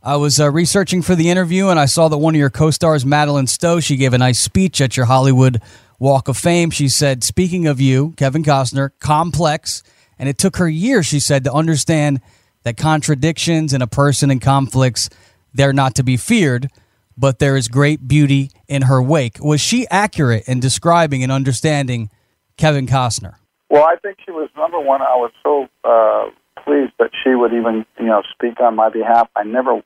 I 0.08 0.16
was 0.16 0.40
uh, 0.40 0.50
researching 0.50 1.02
for 1.02 1.14
the 1.14 1.28
interview 1.28 1.68
and 1.68 1.78
I 1.78 1.84
saw 1.84 2.08
that 2.08 2.16
one 2.16 2.34
of 2.34 2.38
your 2.38 2.48
co 2.48 2.70
stars, 2.70 3.04
Madeleine 3.04 3.46
Stowe, 3.46 3.78
she 3.78 3.96
gave 3.96 4.14
a 4.14 4.18
nice 4.18 4.38
speech 4.38 4.80
at 4.80 4.96
your 4.96 5.04
Hollywood 5.04 5.60
Walk 5.98 6.28
of 6.28 6.38
Fame. 6.38 6.70
She 6.70 6.88
said, 6.88 7.22
Speaking 7.22 7.66
of 7.66 7.78
you, 7.78 8.14
Kevin 8.16 8.42
Costner, 8.42 8.92
complex. 9.00 9.82
And 10.18 10.26
it 10.26 10.38
took 10.38 10.56
her 10.56 10.66
years, 10.66 11.04
she 11.04 11.20
said, 11.20 11.44
to 11.44 11.52
understand 11.52 12.22
that 12.62 12.78
contradictions 12.78 13.74
in 13.74 13.82
a 13.82 13.86
person 13.86 14.30
and 14.30 14.40
conflicts, 14.40 15.10
they're 15.52 15.74
not 15.74 15.94
to 15.96 16.02
be 16.02 16.16
feared, 16.16 16.70
but 17.18 17.38
there 17.38 17.54
is 17.54 17.68
great 17.68 18.08
beauty 18.08 18.50
in 18.66 18.82
her 18.82 19.02
wake. 19.02 19.36
Was 19.44 19.60
she 19.60 19.86
accurate 19.88 20.48
in 20.48 20.58
describing 20.58 21.22
and 21.22 21.30
understanding 21.30 22.08
Kevin 22.56 22.86
Costner? 22.86 23.34
Well, 23.68 23.84
I 23.84 23.96
think 23.96 24.16
she 24.24 24.30
was 24.30 24.48
number 24.56 24.80
one. 24.80 25.02
I 25.02 25.16
was 25.16 25.32
so 25.42 25.68
uh, 25.84 26.30
pleased 26.64 26.94
that 26.98 27.10
she 27.22 27.34
would 27.34 27.52
even, 27.52 27.84
you 27.98 28.06
know, 28.06 28.22
speak 28.32 28.58
on 28.58 28.74
my 28.74 28.88
behalf. 28.88 29.28
I 29.36 29.44
never 29.44 29.82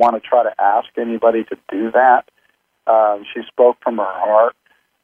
want 0.00 0.20
to 0.20 0.28
try 0.28 0.42
to 0.42 0.60
ask 0.60 0.88
anybody 0.98 1.44
to 1.44 1.56
do 1.70 1.90
that. 1.92 2.24
Uh, 2.86 3.18
she 3.32 3.42
spoke 3.46 3.76
from 3.84 3.98
her 3.98 4.04
heart, 4.04 4.56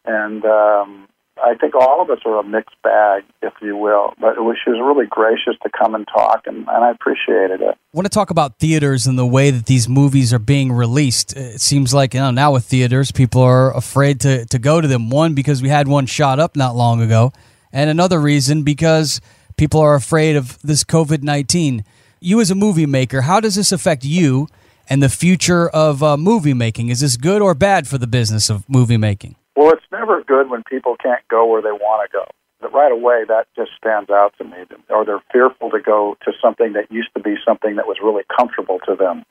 and 0.07 0.45
um, 0.45 1.09
I 1.43 1.55
think 1.55 1.75
all 1.75 2.01
of 2.01 2.09
us 2.09 2.21
are 2.25 2.41
a 2.41 2.43
mixed 2.43 2.81
bag, 2.83 3.25
if 3.43 3.53
you 3.61 3.77
will. 3.77 4.15
But 4.19 4.43
was, 4.43 4.57
she 4.65 4.71
was 4.71 4.81
really 4.81 5.07
gracious 5.07 5.55
to 5.63 5.71
come 5.71 5.95
and 5.95 6.09
talk, 6.09 6.47
and, 6.47 6.67
and 6.67 6.85
I 6.85 6.91
appreciated 6.91 7.61
it. 7.61 7.75
I 7.75 7.93
want 7.93 8.07
to 8.07 8.11
talk 8.11 8.31
about 8.31 8.59
theaters 8.59 9.07
and 9.07 9.19
the 9.19 9.27
way 9.27 9.51
that 9.51 9.67
these 9.67 9.89
movies 9.89 10.33
are 10.33 10.39
being 10.39 10.73
released. 10.73 11.37
It 11.37 11.61
seems 11.61 11.93
like 11.93 12.15
you 12.15 12.21
know 12.21 12.31
now 12.31 12.53
with 12.53 12.65
theaters, 12.65 13.13
people 13.13 13.43
are 13.43 13.77
afraid 13.77 14.21
to, 14.21 14.47
to 14.47 14.59
go 14.59 14.81
to 14.81 14.89
them. 14.89 15.11
One, 15.11 15.35
because 15.35 15.63
we 15.63 15.69
had 15.69 15.87
one 15.87 16.07
shot 16.07 16.41
up 16.41 16.57
not 16.57 16.75
long 16.75 17.03
ago, 17.03 17.33
and 17.71 17.91
another 17.91 18.19
reason 18.19 18.63
because 18.63 19.21
people 19.59 19.81
are 19.81 19.95
afraid 19.95 20.37
of 20.37 20.59
this 20.63 20.85
COVID 20.85 21.23
19. 21.23 21.85
You, 22.19 22.41
as 22.41 22.51
a 22.51 22.55
movie 22.55 22.87
maker, 22.87 23.21
how 23.21 23.41
does 23.41 23.57
this 23.57 23.73
affect 23.73 24.03
you? 24.03 24.49
And 24.89 25.03
the 25.03 25.09
future 25.09 25.69
of 25.69 26.03
uh, 26.03 26.17
movie 26.17 26.55
making. 26.55 26.89
Is 26.89 27.01
this 27.01 27.17
good 27.17 27.43
or 27.43 27.55
bad 27.55 27.87
for 27.87 27.99
the 27.99 28.07
business 28.07 28.51
of 28.51 28.69
movie 28.69 28.97
making? 28.97 29.37
Well, 29.55 29.73
it's 29.73 29.87
never 29.91 30.23
good 30.23 30.51
when 30.51 30.63
people 30.65 30.97
can't 31.03 31.27
go 31.29 31.47
where 31.47 31.63
they 31.63 31.73
want 31.73 32.09
to 32.09 32.13
go. 32.13 32.27
But 32.61 32.73
right 32.73 32.93
away, 32.93 33.25
that 33.29 33.47
just 33.55 33.71
stands 33.77 34.11
out 34.11 34.35
to 34.39 34.45
me. 34.45 34.57
Or 34.89 35.05
they're 35.05 35.23
fearful 35.33 35.71
to 35.71 35.81
go 35.81 36.17
to 36.25 36.33
something 36.43 36.73
that 36.73 36.91
used 36.91 37.11
to 37.17 37.23
be 37.23 37.37
something 37.45 37.77
that 37.77 37.87
was 37.87 37.99
really 38.03 38.25
comfortable 38.37 38.79
to 38.87 38.95
them. 38.95 39.25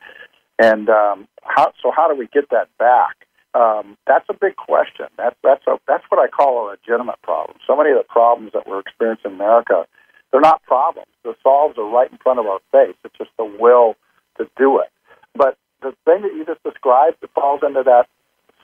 And 0.60 0.90
um, 0.90 1.28
how, 1.44 1.74
so, 1.82 1.92
how 1.96 2.08
do 2.08 2.16
we 2.18 2.28
get 2.28 2.50
that 2.52 2.70
back? 2.78 3.26
Um, 3.54 3.98
that's 4.06 4.26
a 4.30 4.34
big 4.34 4.56
question. 4.58 5.08
That's 5.18 5.36
that's 5.42 5.66
a 5.68 5.78
that's 5.88 6.04
what 6.10 6.20
I 6.20 6.28
call 6.28 6.68
a 6.68 6.76
legitimate 6.76 7.22
problem. 7.22 7.58
So 7.66 7.76
many 7.76 7.92
of 7.92 7.98
the 7.98 8.04
problems 8.04 8.52
that 8.54 8.68
we're 8.68 8.80
experiencing 8.80 9.32
in 9.32 9.36
America, 9.36 9.86
they're 10.32 10.42
not 10.42 10.62
problems. 10.64 11.08
The 11.24 11.36
solves 11.42 11.78
are 11.78 11.90
right 11.90 12.12
in 12.12 12.18
front 12.18 12.40
of 12.40 12.48
our 12.48 12.60
face. 12.72 12.96
It's 13.06 13.18
just 13.18 13.32
the 13.38 13.46
will 13.46 13.96
to 14.38 14.50
do 14.58 14.80
it. 14.80 14.90
But 15.36 15.58
the 15.82 15.94
thing 16.06 16.22
that 16.22 16.34
you 16.34 16.46
just 16.46 16.64
described 16.64 17.18
that 17.22 17.34
falls 17.34 17.62
into 17.66 17.84
that 17.84 18.08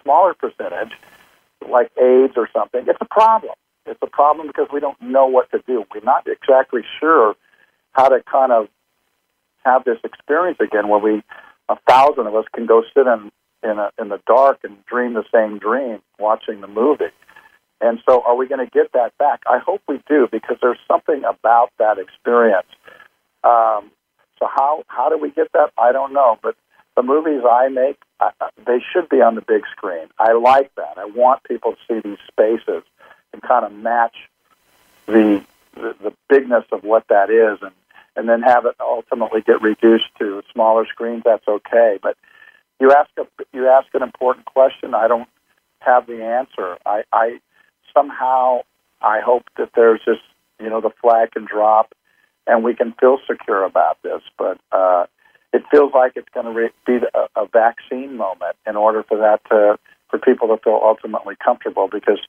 smaller 0.04 0.34
percentage, 0.34 0.92
like 1.70 1.92
AIDS 1.98 2.34
or 2.36 2.50
something, 2.54 2.86
it's 2.88 3.00
a 3.01 3.06
problem. 3.06 3.54
It's 3.86 4.00
a 4.01 4.08
problem 4.08 4.48
because 4.48 4.68
we 4.72 4.80
don't 4.80 5.00
know 5.01 5.28
what 5.28 5.51
to 5.51 5.62
do. 5.68 5.84
We're 5.94 6.01
not 6.01 6.28
exactly 6.28 6.82
sure 7.00 7.36
how 7.92 8.10
to 8.10 8.22
kind 8.30 8.51
of 8.51 8.68
have 9.66 9.84
this 9.84 9.98
experience 10.04 10.60
again 10.60 10.88
where 10.88 11.00
we, 11.00 11.24
a 11.70 11.78
thousand 11.88 12.28
of 12.28 12.36
us, 12.36 12.46
can 12.54 12.66
go 12.66 12.84
sit 12.96 13.08
in 13.08 13.32
in, 13.63 13.78
a, 13.78 13.92
in 14.00 14.10
the 14.10 14.20
dark 14.25 14.60
and 14.63 14.84
dream 14.86 15.13
the 15.13 15.24
same 15.32 15.60
dream 15.60 16.01
watching 16.18 16.62
the 16.62 16.68
movie. 16.68 17.13
And 17.80 18.00
so, 18.08 18.24
are 18.25 18.36
we 18.36 18.48
going 18.48 18.66
to 18.66 18.72
get 18.72 18.92
that 18.94 19.16
back? 19.18 19.42
I 19.48 19.60
hope 19.60 19.82
we 19.88 20.01
do 20.08 20.28
because 20.32 20.58
there's 20.62 20.80
something 20.88 21.24
about 21.24 21.70
that 21.78 21.98
experience. 22.00 22.68
Um, 23.44 23.92
so 24.42 24.48
how 24.48 24.84
how 24.88 25.10
do 25.10 25.18
we 25.18 25.30
get 25.30 25.51
that? 25.54 25.72
I 25.78 25.92
don't 25.92 26.13
know, 26.13 26.38
but 26.42 26.56
the 26.95 27.03
movies 27.03 27.41
I 27.50 27.69
make, 27.69 27.98
I, 28.19 28.31
they 28.65 28.79
should 28.91 29.10
be 29.10 29.21
on 29.21 29.36
the 29.36 29.41
big 29.41 29.63
screen. 29.71 30.07
I 30.19 30.33
like 30.33 30.74
that. 30.75 30.98
I 30.98 31.05
want 31.05 31.43
people 31.43 31.74
to 31.74 31.77
see 31.88 32.07
these 32.07 32.19
spaces 32.27 32.83
and 33.33 33.41
kind 33.41 33.65
of 33.65 33.74
match 33.74 34.15
the, 35.05 35.43
the 35.75 35.95
the 36.01 36.13
bigness 36.29 36.65
of 36.71 36.83
what 36.83 37.07
that 37.10 37.29
is, 37.29 37.60
and 37.62 37.74
and 38.15 38.27
then 38.27 38.41
have 38.41 38.65
it 38.65 38.75
ultimately 38.79 39.41
get 39.41 39.62
reduced 39.62 40.10
to 40.19 40.43
smaller 40.51 40.86
screens. 40.86 41.24
That's 41.25 41.48
okay. 41.48 41.98
But 42.01 42.17
you 42.79 42.91
ask 42.91 43.10
a 43.17 43.25
you 43.53 43.67
ask 43.67 43.88
an 43.93 44.03
important 44.03 44.45
question. 44.45 44.93
I 44.93 45.07
don't 45.07 45.29
have 45.79 46.07
the 46.07 46.24
answer. 46.24 46.77
I, 46.86 47.03
I 47.12 47.39
somehow 47.93 48.62
I 49.01 49.21
hope 49.21 49.43
that 49.57 49.69
there's 49.75 50.01
just 50.05 50.21
you 50.60 50.69
know 50.69 50.81
the 50.81 50.91
flag 51.01 51.31
can 51.31 51.45
drop 51.45 51.93
and 52.48 52.63
we 52.63 52.75
can 52.75 52.93
feel 53.00 53.17
secure 53.27 53.63
about 53.63 53.98
this. 54.03 54.21
But 54.38 54.60
uh, 54.71 55.05
it 55.53 55.63
feels 55.70 55.91
like 55.93 56.13
it's 56.15 56.29
going 56.34 56.46
to 56.46 56.51
re- 56.51 56.70
be 56.86 56.98
a, 57.13 57.41
a 57.41 57.48
vaccine 57.48 58.17
moment 58.17 58.55
in 58.67 58.75
order 58.75 59.03
for 59.03 59.17
that 59.17 59.41
to 59.50 59.77
for 60.10 60.20
people 60.20 60.50
to 60.50 60.58
feel 60.62 60.79
ultimately 60.84 61.36
comfortable 61.43 61.88
because 61.91 62.20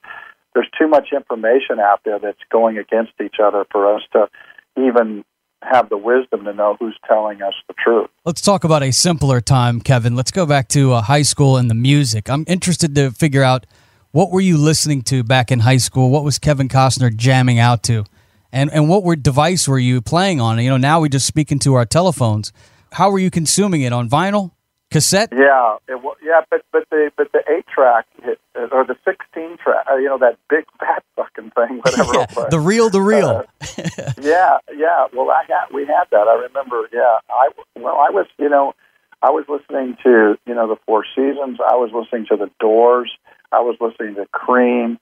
there's 0.55 0.69
too 0.79 0.87
much 0.87 1.09
information 1.13 1.81
out 1.81 2.01
there 2.05 2.19
that's 2.19 2.39
going 2.51 2.79
against 2.79 3.13
each 3.23 3.37
other 3.43 3.67
for 3.73 3.95
us 3.95 4.03
to 4.13 4.29
even 4.77 5.25
have 5.63 5.89
the 5.89 5.97
wisdom 5.97 6.45
to 6.45 6.53
know 6.53 6.77
who's 6.79 6.97
telling 7.07 7.43
us 7.43 7.55
the 7.69 7.75
truth. 7.75 8.09
Let's 8.25 8.41
talk 8.41 8.65
about 8.65 8.83
a 8.83 8.93
simpler 8.93 9.41
time, 9.41 9.81
Kevin. 9.81 10.15
Let's 10.17 10.31
go 10.31 10.47
back 10.47 10.69
to 10.69 10.93
uh, 10.93 11.03
high 11.03 11.23
school 11.23 11.57
and 11.57 11.71
the 11.71 11.75
music. 11.75 12.29
I'm 12.29 12.45
interested 12.47 12.95
to 12.97 13.11
figure 13.11 13.43
out 13.43 13.67
what 14.11 14.31
were 14.31 14.41
you 14.41 14.59
listening 14.59 15.03
to 15.03 15.23
back 15.25 15.51
in 15.51 15.61
high 15.61 15.79
school? 15.79 16.11
What 16.11 16.25
was 16.25 16.39
Kevin 16.39 16.69
Costner 16.69 17.15
jamming 17.15 17.59
out 17.59 17.83
to? 17.85 18.05
And 18.53 18.71
and 18.71 18.89
what 18.89 19.03
were 19.03 19.17
device 19.17 19.67
were 19.67 19.79
you 19.79 20.03
playing 20.03 20.41
on? 20.41 20.59
You 20.63 20.69
know, 20.71 20.77
now 20.77 21.01
we 21.01 21.09
just 21.09 21.27
speak 21.27 21.51
into 21.51 21.75
our 21.75 21.87
telephones. 21.87 22.53
How 22.93 23.11
were 23.11 23.19
you 23.19 23.31
consuming 23.31 23.83
it 23.83 23.93
on 23.93 24.09
vinyl, 24.09 24.53
cassette? 24.91 25.31
Yeah, 25.33 25.77
it, 25.89 26.01
yeah, 26.23 26.43
but 26.51 26.63
but 26.71 26.89
the 26.91 27.11
but 27.17 27.33
the 27.33 27.43
eight 27.51 27.67
track 27.67 28.07
or 28.55 28.85
the 28.85 28.97
sixteen 29.05 29.57
track, 29.57 29.87
uh, 29.91 29.97
you 29.97 30.09
know, 30.09 30.19
that 30.19 30.39
big 30.51 30.65
fat 30.79 31.03
fucking 31.17 31.51
thing, 31.53 31.79
whatever. 31.79 32.13
yeah, 32.37 32.49
the 32.51 32.61
real, 32.61 32.91
the 32.91 33.01
real. 33.01 33.29
Uh, 33.29 34.13
yeah, 34.21 34.59
yeah. 34.77 35.07
Well, 35.15 35.31
I 35.31 35.45
had 35.49 35.73
we 35.73 35.87
had 35.87 36.05
that. 36.11 36.29
I 36.29 36.35
remember. 36.35 36.89
Yeah, 36.93 37.19
I 37.31 37.49
well, 37.77 37.97
I 37.97 38.11
was 38.11 38.27
you 38.39 38.51
know, 38.51 38.75
I 39.23 39.31
was 39.31 39.47
listening 39.49 39.97
to 40.03 40.37
you 40.47 40.55
know 40.55 40.69
the 40.69 40.77
Four 40.87 41.05
Seasons. 41.17 41.59
I 41.61 41.77
was 41.77 41.91
listening 41.95 42.27
to 42.29 42.37
the 42.37 42.51
Doors. 42.61 43.11
I 43.51 43.61
was 43.61 43.77
listening 43.81 44.17
to 44.17 44.27
Cream. 44.33 44.99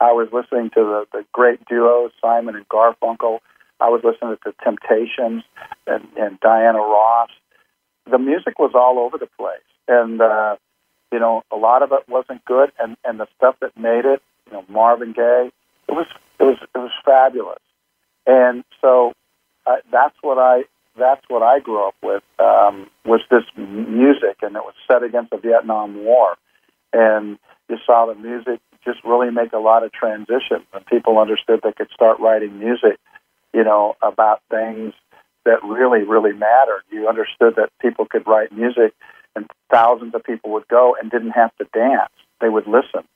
I 0.00 0.12
was 0.12 0.28
listening 0.32 0.70
to 0.70 0.80
the, 0.80 1.04
the 1.12 1.24
great 1.32 1.64
duo 1.66 2.10
Simon 2.20 2.56
and 2.56 2.68
Garfunkel. 2.68 3.38
I 3.82 3.88
was 3.88 4.02
listening 4.04 4.36
to 4.36 4.38
the 4.44 4.54
Temptations 4.62 5.42
and, 5.86 6.06
and 6.16 6.38
Diana 6.38 6.78
Ross. 6.78 7.30
The 8.08 8.18
music 8.18 8.58
was 8.58 8.72
all 8.74 9.00
over 9.00 9.18
the 9.18 9.28
place, 9.38 9.58
and 9.88 10.20
uh, 10.20 10.56
you 11.12 11.18
know 11.18 11.42
a 11.50 11.56
lot 11.56 11.82
of 11.82 11.90
it 11.92 12.08
wasn't 12.08 12.44
good, 12.44 12.70
and 12.78 12.96
and 13.04 13.18
the 13.18 13.26
stuff 13.36 13.56
that 13.60 13.76
made 13.76 14.04
it, 14.04 14.22
you 14.46 14.52
know 14.52 14.64
Marvin 14.68 15.12
Gaye, 15.12 15.50
it 15.88 15.92
was 15.92 16.06
it 16.38 16.44
was 16.44 16.58
it 16.62 16.78
was 16.78 16.90
fabulous, 17.04 17.62
and 18.26 18.64
so 18.80 19.12
uh, 19.66 19.76
that's 19.90 20.16
what 20.22 20.38
I 20.38 20.64
that's 20.98 21.22
what 21.28 21.42
I 21.42 21.58
grew 21.60 21.86
up 21.86 21.94
with 22.02 22.22
um, 22.38 22.88
was 23.04 23.20
this 23.30 23.44
music, 23.56 24.38
and 24.42 24.56
it 24.56 24.62
was 24.62 24.74
set 24.90 25.02
against 25.02 25.30
the 25.30 25.38
Vietnam 25.38 26.04
War, 26.04 26.36
and 26.92 27.38
you 27.68 27.78
saw 27.84 28.06
the 28.06 28.14
music 28.14 28.60
just 28.84 28.98
really 29.04 29.30
make 29.30 29.52
a 29.52 29.58
lot 29.58 29.84
of 29.84 29.92
transition 29.92 30.66
when 30.70 30.82
people 30.84 31.18
understood 31.18 31.60
they 31.62 31.72
could 31.72 31.90
start 31.94 32.18
writing 32.20 32.58
music, 32.58 32.98
you 33.52 33.64
know, 33.64 33.96
about 34.02 34.40
things 34.50 34.94
that 35.44 35.62
really, 35.64 36.02
really 36.04 36.32
mattered. 36.32 36.82
You 36.90 37.08
understood 37.08 37.56
that 37.56 37.70
people 37.80 38.06
could 38.06 38.26
write 38.26 38.52
music 38.52 38.94
and 39.34 39.50
thousands 39.70 40.14
of 40.14 40.22
people 40.24 40.52
would 40.52 40.68
go 40.68 40.96
and 41.00 41.10
didn't 41.10 41.30
have 41.32 41.56
to 41.56 41.64
dance. 41.72 42.12
They 42.40 42.48
would 42.48 42.66
listen. 42.66 43.06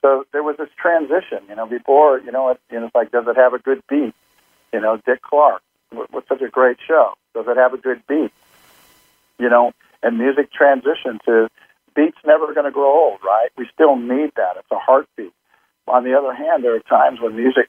So 0.00 0.24
there 0.32 0.42
was 0.42 0.56
this 0.58 0.68
transition, 0.80 1.40
you 1.48 1.56
know, 1.56 1.66
before, 1.66 2.20
you 2.20 2.30
know, 2.30 2.50
it, 2.50 2.60
you 2.70 2.78
know, 2.78 2.86
it's 2.86 2.94
like, 2.94 3.10
does 3.10 3.26
it 3.26 3.36
have 3.36 3.52
a 3.52 3.58
good 3.58 3.82
beat? 3.88 4.14
You 4.72 4.80
know, 4.80 5.00
Dick 5.04 5.22
Clark, 5.22 5.62
what's 6.10 6.28
such 6.28 6.42
a 6.42 6.48
great 6.48 6.78
show? 6.86 7.14
Does 7.34 7.46
it 7.48 7.56
have 7.56 7.74
a 7.74 7.78
good 7.78 8.02
beat? 8.08 8.32
You 9.38 9.48
know, 9.48 9.72
and 10.02 10.18
music 10.18 10.52
transition 10.52 11.18
to 11.26 11.48
beat's 11.96 12.18
never 12.24 12.52
going 12.54 12.66
to 12.66 12.70
grow 12.70 13.10
old, 13.10 13.18
right? 13.24 13.50
We 13.56 13.68
still 13.72 13.96
need 13.96 14.32
that. 14.36 14.56
It's 14.56 14.70
a 14.70 14.78
heartbeat. 14.78 15.32
On 15.88 16.04
the 16.04 16.14
other 16.14 16.32
hand, 16.32 16.62
there 16.62 16.76
are 16.76 16.80
times 16.80 17.20
when 17.20 17.34
music, 17.34 17.68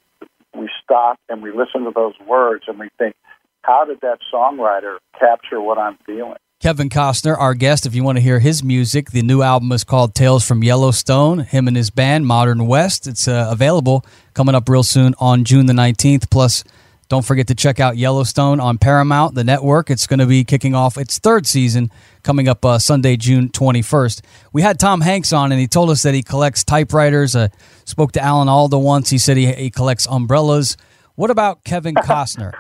stop 0.90 1.20
and 1.30 1.44
we 1.44 1.52
listen 1.52 1.84
to 1.84 1.92
those 1.94 2.16
words 2.28 2.66
and 2.68 2.80
we 2.80 2.90
think, 2.98 3.16
how 3.62 3.86
did 3.86 4.02
that 4.02 4.20
songwriter 4.34 4.98
capture 5.20 5.62
what 5.62 5.78
I'm 5.78 5.98
feeling? 6.06 6.38
Kevin 6.60 6.90
Costner, 6.90 7.38
our 7.40 7.54
guest. 7.54 7.86
If 7.86 7.96
you 7.96 8.04
want 8.04 8.18
to 8.18 8.22
hear 8.22 8.40
his 8.40 8.64
music, 8.64 9.12
the 9.12 9.22
new 9.22 9.42
album 9.42 9.72
is 9.72 9.86
called 9.86 10.14
Tales 10.14 10.46
from 10.46 10.62
Yellowstone. 10.62 11.40
Him 11.40 11.70
and 11.70 11.78
his 11.78 11.90
band, 11.90 12.28
Modern 12.28 12.68
West. 12.68 13.08
It's 13.08 13.30
uh, 13.30 13.48
available 13.50 14.04
coming 14.34 14.56
up 14.56 14.68
real 14.68 14.84
soon 14.84 15.16
on 15.20 15.46
June 15.46 15.68
the 15.68 15.74
19th. 15.74 16.30
Plus, 16.30 16.66
don't 17.10 17.26
forget 17.26 17.48
to 17.48 17.56
check 17.56 17.80
out 17.80 17.98
Yellowstone 17.98 18.60
on 18.60 18.78
Paramount, 18.78 19.34
the 19.34 19.44
network. 19.44 19.90
It's 19.90 20.06
going 20.06 20.20
to 20.20 20.28
be 20.28 20.44
kicking 20.44 20.76
off 20.76 20.96
its 20.96 21.18
third 21.18 21.48
season 21.48 21.92
coming 22.22 22.48
up 22.48 22.64
uh, 22.64 22.78
Sunday, 22.78 23.18
June 23.18 23.50
21st. 23.50 24.22
We 24.54 24.62
had 24.62 24.80
Tom 24.80 25.02
Hanks 25.02 25.34
on, 25.34 25.52
and 25.52 25.60
he 25.60 25.68
told 25.68 25.90
us 25.90 26.04
that 26.04 26.14
he 26.14 26.22
collects 26.22 26.64
typewriters. 26.64 27.36
Uh, 27.36 27.48
spoke 27.86 28.12
to 28.12 28.22
Alan 28.22 28.48
Alda 28.48 28.78
once. 28.78 29.10
He 29.10 29.18
said 29.18 29.38
he, 29.38 29.52
he 29.52 29.72
collects 29.72 30.08
umbrellas. 30.08 30.78
What 31.16 31.32
about 31.32 31.64
Kevin 31.64 31.96
Costner? 31.96 32.54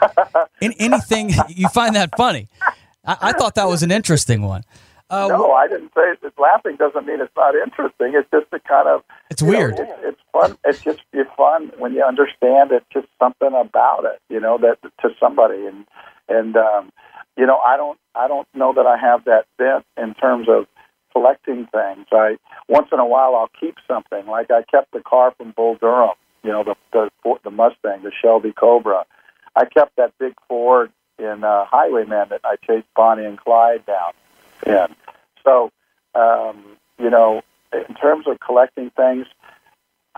In, 0.60 0.74
anything 0.80 1.32
you 1.50 1.70
find 1.70 1.96
that 1.96 2.10
funny? 2.18 2.50
I, 3.06 3.18
I, 3.22 3.32
thought 3.34 3.54
that 3.56 3.68
was 3.68 3.84
an 3.84 3.92
interesting 3.92 4.42
one. 4.42 4.64
Uh, 5.10 5.28
no, 5.28 5.52
I 5.54 5.68
didn't 5.68 5.92
say 5.96 6.02
it. 6.22 6.34
Laughing 6.38 6.76
doesn't 6.76 7.06
mean 7.08 7.20
it's 7.20 7.36
not 7.36 7.56
interesting. 7.56 8.14
It's 8.14 8.30
just 8.32 8.46
a 8.52 8.60
kind 8.60 8.88
of. 8.88 9.04
It's 9.32 9.42
weird. 9.42 9.78
Know, 9.78 9.84
it's, 9.84 9.92
it's 10.04 10.22
fun. 10.32 10.58
It's 10.64 10.82
just 10.82 11.02
it's 11.14 11.30
fun 11.36 11.72
when 11.80 11.94
you 11.94 12.04
understand 12.04 12.72
it's 12.72 12.86
just 12.94 13.08
something 13.18 13.54
about 13.54 14.06
it. 14.06 14.22
You 14.30 14.40
know 14.40 14.60
that 14.60 14.78
to 15.02 15.10
somebody 15.20 15.66
and 15.66 15.86
and 16.28 16.56
um, 16.56 16.92
you 17.38 17.48
know 17.48 17.58
I 17.58 17.76
don't 17.76 17.98
I 18.14 18.28
don't 18.28 18.48
know 18.54 18.72
that 18.74 18.86
I 18.86 18.98
have 18.98 19.26
that 19.26 19.46
bent 19.58 19.86
in 19.98 20.14
terms 20.14 20.48
of 20.48 20.68
collecting 21.12 21.66
things. 21.66 22.06
I 22.12 22.38
once 22.68 22.90
in 22.92 23.00
a 23.00 23.06
while 23.06 23.36
I'll 23.36 23.52
keep 23.60 23.78
something. 23.88 24.28
Like 24.28 24.52
I 24.52 24.62
kept 24.62 24.92
the 24.92 25.02
car 25.02 25.34
from 25.38 25.52
Bull 25.52 25.76
Durham. 25.82 26.16
You 26.44 26.52
know 26.52 26.64
the 26.64 26.76
the 26.94 27.10
the 27.44 27.52
Mustang, 27.52 28.04
the 28.04 28.12
Shelby 28.22 28.52
Cobra. 28.52 29.06
I 29.56 29.66
kept 29.66 29.96
that 29.96 30.14
big 30.20 30.36
Ford 30.48 30.92
in 31.18 31.44
uh, 31.44 31.66
Highwaymen 31.66 32.30
that 32.30 32.42
I 32.44 32.58
chased 32.58 32.88
Bonnie 32.96 33.26
and 33.26 33.40
Clyde 33.40 33.88
down 33.88 34.14
in. 34.66 34.96
So, 35.44 35.72
um, 36.16 36.78
you 36.98 37.10
know, 37.10 37.42
in 37.74 37.96
terms 37.96 38.26
of 38.28 38.40
collecting 38.40 38.92
things. 38.92 39.26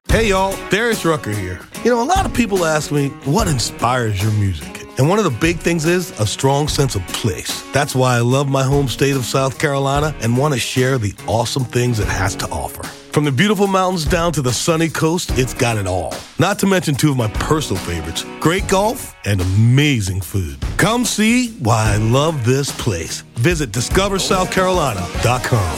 Hey, 0.07 0.29
y'all, 0.29 0.55
Darius 0.69 1.05
Rucker 1.05 1.31
here. 1.31 1.59
You 1.83 1.91
know, 1.91 2.01
a 2.01 2.05
lot 2.05 2.25
of 2.25 2.33
people 2.33 2.65
ask 2.65 2.91
me, 2.91 3.09
what 3.25 3.47
inspires 3.47 4.21
your 4.21 4.31
music? 4.33 4.85
And 4.97 5.09
one 5.09 5.19
of 5.19 5.25
the 5.25 5.37
big 5.39 5.57
things 5.57 5.85
is 5.85 6.11
a 6.19 6.27
strong 6.27 6.67
sense 6.67 6.95
of 6.95 7.01
place. 7.07 7.63
That's 7.71 7.95
why 7.95 8.15
I 8.15 8.19
love 8.19 8.49
my 8.49 8.63
home 8.63 8.87
state 8.87 9.15
of 9.15 9.25
South 9.25 9.57
Carolina 9.57 10.15
and 10.21 10.37
want 10.37 10.53
to 10.53 10.59
share 10.59 10.97
the 10.97 11.13
awesome 11.27 11.63
things 11.65 11.99
it 11.99 12.07
has 12.07 12.35
to 12.37 12.47
offer. 12.49 12.83
From 13.11 13.25
the 13.25 13.31
beautiful 13.31 13.67
mountains 13.67 14.05
down 14.05 14.31
to 14.31 14.41
the 14.41 14.53
sunny 14.53 14.87
coast, 14.87 15.37
it's 15.37 15.53
got 15.53 15.77
it 15.77 15.85
all. 15.85 16.13
Not 16.39 16.57
to 16.59 16.65
mention 16.65 16.95
two 16.95 17.11
of 17.11 17.17
my 17.17 17.27
personal 17.27 17.83
favorites 17.83 18.25
great 18.39 18.69
golf 18.69 19.13
and 19.25 19.41
amazing 19.41 20.21
food. 20.21 20.57
Come 20.77 21.03
see 21.03 21.49
why 21.59 21.93
I 21.93 21.97
love 21.97 22.45
this 22.45 22.71
place. 22.71 23.21
Visit 23.35 23.71
discoversouthcarolina.com. 23.71 25.77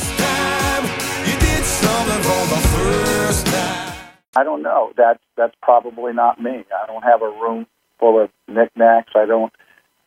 I 4.35 4.43
don't 4.43 4.61
know. 4.61 4.93
That's 4.95 5.19
that's 5.35 5.55
probably 5.61 6.13
not 6.13 6.41
me. 6.41 6.51
I 6.51 6.85
don't 6.85 7.03
have 7.03 7.23
a 7.23 7.29
room 7.29 7.65
full 7.99 8.21
of 8.21 8.29
knickknacks. 8.47 9.13
I 9.15 9.25
don't 9.25 9.51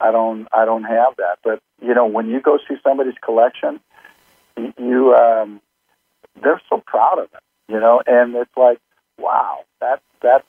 I 0.00 0.12
don't 0.12 0.47
I 0.52 0.64
don't 0.64 0.85
have 0.85 1.16
that. 1.16 1.38
But 1.42 1.61
you 1.83 1.92
know, 1.92 2.06
when 2.06 2.28
you 2.28 2.40
go 2.40 2.59
see 2.68 2.76
somebody's 2.85 3.18
collection, 3.21 3.80
you, 4.56 5.14
um, 5.14 5.61
they're 6.43 6.61
so 6.69 6.83
proud 6.87 7.19
of 7.19 7.28
it. 7.33 7.40
You 7.69 7.81
know, 7.81 8.00
and 8.07 8.35
it's 8.37 8.57
like, 8.57 8.78
wow, 9.19 9.61
that 9.81 10.00
that 10.23 10.45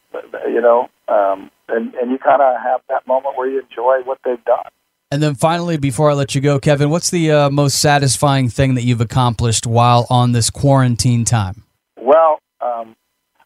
you 0.48 0.62
know, 0.62 0.90
um, 1.08 1.50
and 1.68 1.94
and 1.96 2.12
you 2.12 2.18
kind 2.18 2.42
of 2.42 2.62
have 2.62 2.82
that 2.90 3.08
moment 3.08 3.38
where 3.38 3.50
you 3.50 3.62
enjoy 3.62 4.02
what 4.04 4.20
they've 4.24 4.44
done. 4.46 4.70
And 5.10 5.24
then 5.24 5.36
finally, 5.36 5.78
before 5.78 6.12
I 6.12 6.14
let 6.14 6.36
you 6.36 6.42
go, 6.42 6.60
Kevin, 6.60 6.90
what's 6.90 7.10
the 7.10 7.32
uh, 7.32 7.50
most 7.50 7.80
satisfying 7.80 8.50
thing 8.50 8.76
that 8.76 8.84
you've 8.84 9.00
accomplished 9.00 9.66
while 9.66 10.06
on 10.10 10.34
this 10.34 10.50
quarantine 10.50 11.24
time? 11.24 11.64
Well, 11.96 12.40
um, 12.60 12.96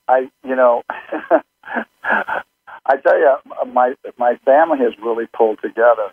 I, 0.08 0.32
you 0.44 0.56
know, 0.56 0.82
I 2.04 2.98
tell 3.04 3.18
you, 3.18 3.36
my 3.68 3.94
my 4.18 4.38
family 4.44 4.80
has 4.80 4.94
really 5.04 5.28
pulled 5.28 5.60
together, 5.62 6.12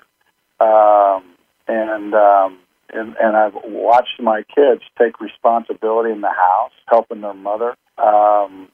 um, 0.60 1.24
and 1.66 2.14
um, 2.14 2.58
and 2.92 3.16
and 3.20 3.36
I've 3.36 3.54
watched 3.64 4.20
my 4.20 4.42
kids 4.54 4.82
take 4.98 5.20
responsibility 5.20 6.12
in 6.12 6.20
the 6.20 6.30
house, 6.30 6.72
helping 6.86 7.20
their 7.20 7.34
mother. 7.34 7.76
Um, 7.98 8.68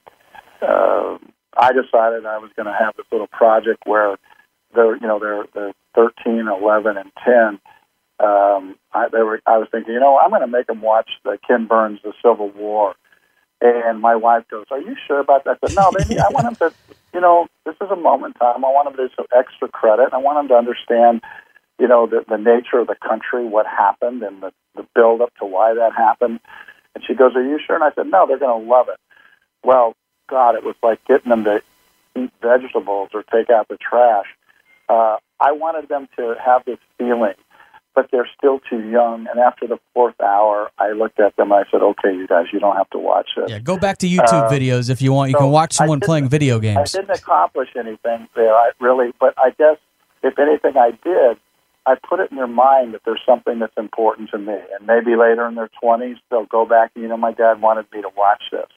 uh, 0.61 1.17
I 1.57 1.71
decided 1.71 2.25
I 2.25 2.37
was 2.37 2.51
going 2.55 2.65
to 2.65 2.75
have 2.77 2.95
this 2.97 3.05
little 3.11 3.27
project 3.27 3.83
where 3.85 4.17
they're, 4.73 4.95
you 4.95 5.07
know, 5.07 5.19
they're 5.19 5.45
they're 5.53 5.73
13, 5.95 6.47
11, 6.47 6.97
and 6.97 7.11
10. 7.23 7.59
Um, 8.17 8.75
I, 8.93 9.07
they 9.11 9.21
were. 9.21 9.41
I 9.45 9.57
was 9.57 9.67
thinking, 9.71 9.93
you 9.93 9.99
know, 9.99 10.17
I'm 10.17 10.29
going 10.29 10.41
to 10.41 10.47
make 10.47 10.67
them 10.67 10.81
watch 10.81 11.09
the 11.23 11.37
Ken 11.47 11.67
Burns' 11.67 11.99
The 12.03 12.13
Civil 12.21 12.49
War 12.51 12.95
and 13.61 14.01
my 14.01 14.15
wife 14.15 14.43
goes, 14.49 14.65
"Are 14.71 14.79
you 14.79 14.95
sure 15.07 15.19
about 15.19 15.45
that?" 15.45 15.59
I 15.61 15.67
said, 15.67 15.75
"No, 15.75 15.91
baby. 15.91 16.19
I 16.19 16.29
want 16.29 16.45
them 16.45 16.55
to, 16.69 16.75
you 17.13 17.21
know, 17.21 17.47
this 17.65 17.75
is 17.81 17.89
a 17.89 17.95
moment 17.95 18.35
in 18.35 18.39
time. 18.39 18.65
I 18.65 18.69
want 18.69 18.87
them 18.87 18.97
to 18.97 19.07
do 19.07 19.15
some 19.15 19.25
extra 19.35 19.67
credit. 19.67 20.09
I 20.13 20.17
want 20.17 20.37
them 20.37 20.47
to 20.49 20.55
understand, 20.55 21.21
you 21.79 21.87
know, 21.87 22.07
the, 22.07 22.23
the 22.27 22.37
nature 22.37 22.79
of 22.79 22.87
the 22.87 22.95
country, 22.95 23.45
what 23.45 23.65
happened, 23.65 24.23
and 24.23 24.41
the, 24.41 24.51
the 24.75 24.85
build 24.95 25.21
up 25.21 25.33
to 25.39 25.45
why 25.45 25.73
that 25.73 25.93
happened." 25.95 26.39
And 26.93 27.03
she 27.05 27.13
goes, 27.13 27.35
"Are 27.35 27.43
you 27.43 27.59
sure?" 27.65 27.75
And 27.75 27.83
I 27.83 27.91
said, 27.93 28.07
"No, 28.07 28.25
they're 28.27 28.39
going 28.39 28.63
to 28.63 28.69
love 28.69 28.87
it." 28.89 28.99
Well, 29.63 29.95
God, 30.29 30.55
it 30.55 30.63
was 30.63 30.75
like 30.83 31.03
getting 31.05 31.29
them 31.29 31.43
to 31.45 31.61
eat 32.15 32.31
vegetables 32.41 33.09
or 33.13 33.23
take 33.23 33.49
out 33.49 33.67
the 33.67 33.77
trash. 33.77 34.27
Uh, 34.87 35.17
I 35.39 35.51
wanted 35.51 35.89
them 35.89 36.07
to 36.17 36.35
have 36.43 36.63
this 36.65 36.77
feeling 36.97 37.33
but 37.95 38.09
they're 38.11 38.29
still 38.37 38.59
too 38.69 38.87
young. 38.89 39.25
And 39.27 39.39
after 39.39 39.65
the 39.65 39.79
fourth 39.93 40.19
hour, 40.21 40.69
I 40.77 40.91
looked 40.91 41.19
at 41.19 41.35
them 41.37 41.51
and 41.51 41.65
I 41.65 41.71
said, 41.71 41.81
"Okay, 41.81 42.13
you 42.13 42.27
guys, 42.27 42.47
you 42.51 42.59
don't 42.59 42.75
have 42.75 42.89
to 42.91 42.99
watch 42.99 43.29
this." 43.35 43.49
Yeah, 43.49 43.59
go 43.59 43.77
back 43.77 43.97
to 43.99 44.07
YouTube 44.07 44.27
uh, 44.27 44.49
videos 44.49 44.89
if 44.89 45.01
you 45.01 45.13
want. 45.13 45.29
You 45.29 45.35
so 45.35 45.39
can 45.39 45.51
watch 45.51 45.73
someone 45.73 46.01
playing 46.01 46.27
video 46.27 46.59
games. 46.59 46.93
I 46.93 46.99
didn't 46.99 47.17
accomplish 47.17 47.69
anything 47.75 48.27
there, 48.35 48.53
I 48.53 48.71
really, 48.79 49.13
but 49.19 49.33
I 49.37 49.51
guess 49.57 49.77
if 50.21 50.37
anything, 50.37 50.77
I 50.77 50.91
did. 51.03 51.37
I 51.87 51.95
put 51.95 52.19
it 52.19 52.31
in 52.31 52.37
their 52.37 52.47
mind 52.47 52.93
that 52.93 53.01
there's 53.05 53.21
something 53.25 53.59
that's 53.59 53.77
important 53.77 54.31
to 54.31 54.37
me, 54.37 54.53
and 54.53 54.87
maybe 54.87 55.15
later 55.15 55.47
in 55.47 55.55
their 55.55 55.69
20s 55.81 56.15
they'll 56.29 56.45
go 56.45 56.65
back 56.65 56.91
and 56.95 57.03
you 57.03 57.09
know, 57.09 57.17
my 57.17 57.31
dad 57.31 57.61
wanted 57.61 57.85
me 57.93 58.01
to 58.01 58.09
watch 58.17 58.43
this. 58.51 58.67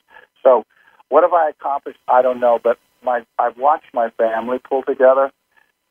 So, 0.42 0.64
what 1.08 1.22
have 1.22 1.32
I 1.32 1.50
accomplished? 1.50 1.98
I 2.06 2.20
don't 2.22 2.40
know, 2.40 2.58
but 2.62 2.78
my 3.02 3.24
I've 3.38 3.56
watched 3.56 3.92
my 3.94 4.10
family 4.10 4.58
pull 4.58 4.82
together, 4.82 5.30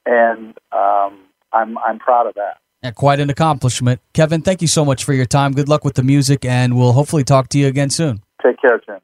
and 0.06 0.50
um, 0.72 1.20
I'm 1.52 1.78
I'm 1.80 2.00
proud 2.00 2.28
of 2.28 2.36
that. 2.36 2.60
Yeah, 2.84 2.92
quite 2.92 3.20
an 3.20 3.30
accomplishment. 3.30 4.02
Kevin, 4.14 4.42
thank 4.42 4.62
you 4.62 4.68
so 4.68 4.86
much 4.86 5.04
for 5.04 5.14
your 5.14 5.26
time. 5.26 5.54
Good 5.54 5.68
luck 5.68 5.84
with 5.84 5.96
the 5.96 6.04
music, 6.04 6.46
and 6.46 6.78
we'll 6.78 6.94
hopefully 6.94 7.24
talk 7.24 7.50
to 7.50 7.60
you 7.60 7.68
again 7.68 7.90
soon. 7.90 8.22
Take 8.44 8.62
care, 8.62 8.80
Jim. 8.86 9.00